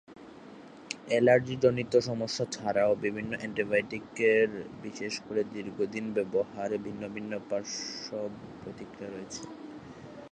[1.07, 4.49] অ্যলার্জিজনিত সমস্যা ছাড়াও বিভিন্ন অ্যান্টিবায়োটিকের
[4.81, 9.41] বিশেষ করে দীর্ঘদিন ব্যবহারে ভিন্ন ভিন্ন পাশর্ব প্রতিক্রিয়া রয়েছে।